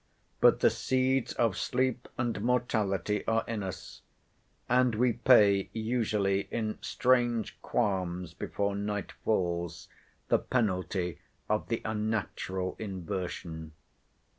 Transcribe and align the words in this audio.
But 0.39 0.61
the 0.61 0.71
seeds 0.71 1.33
of 1.33 1.55
sleep 1.55 2.07
and 2.17 2.41
mortality 2.41 3.23
are 3.27 3.43
in 3.47 3.61
us; 3.61 4.01
and 4.67 4.95
we 4.95 5.13
pay 5.13 5.69
usually 5.73 6.47
in 6.49 6.79
strange 6.81 7.61
qualms, 7.61 8.33
before 8.33 8.75
night 8.75 9.11
falls, 9.23 9.89
the 10.27 10.39
penalty 10.39 11.19
of 11.47 11.67
the 11.67 11.83
unnatural 11.85 12.75
inversion. 12.79 13.73